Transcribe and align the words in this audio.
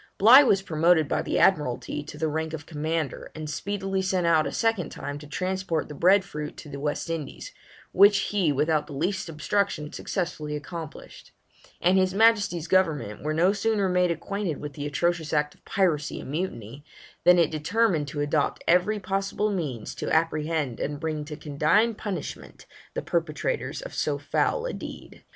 Bligh 0.17 0.41
was 0.41 0.63
promoted 0.63 1.07
by 1.07 1.21
the 1.21 1.37
Admiralty 1.37 2.01
to 2.01 2.17
the 2.17 2.27
rank 2.27 2.53
of 2.53 2.65
Commander, 2.65 3.31
and 3.35 3.47
speedily 3.47 4.01
sent 4.01 4.25
out 4.25 4.47
a 4.47 4.51
second 4.51 4.89
time 4.89 5.19
to 5.19 5.27
transport 5.27 5.89
the 5.89 5.93
bread 5.93 6.23
fruit 6.25 6.57
to 6.57 6.69
the 6.69 6.79
West 6.79 7.07
Indies, 7.07 7.53
which 7.91 8.17
he 8.31 8.51
without 8.51 8.87
the 8.87 8.93
least 8.93 9.29
obstruction 9.29 9.93
successfully 9.93 10.55
accomplished; 10.55 11.33
and 11.79 11.99
his 11.99 12.15
Majesty's 12.15 12.67
government 12.67 13.21
were 13.23 13.31
no 13.31 13.53
sooner 13.53 13.87
made 13.87 14.09
acquainted 14.09 14.57
with 14.59 14.73
the 14.73 14.87
atrocious 14.87 15.33
act 15.33 15.53
of 15.53 15.63
piracy 15.65 16.19
and 16.19 16.31
mutiny, 16.31 16.83
than 17.23 17.37
it 17.37 17.51
determined 17.51 18.07
to 18.07 18.21
adopt 18.21 18.63
every 18.67 18.99
possible 18.99 19.51
means 19.51 19.93
to 19.93 20.11
apprehend 20.11 20.79
and 20.79 20.99
bring 20.99 21.23
to 21.25 21.37
condign 21.37 21.93
punishment 21.93 22.65
the 22.95 23.03
perpetrators 23.03 23.83
of 23.83 23.93
so 23.93 24.17
foul 24.17 24.65
a 24.65 24.73
deed. 24.73 25.23